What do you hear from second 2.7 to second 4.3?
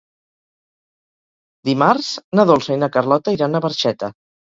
i na Carlota iran a Barxeta.